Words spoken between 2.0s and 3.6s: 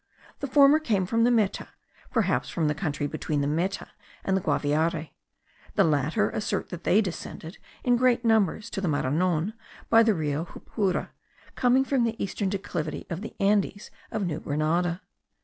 perhaps from the country between the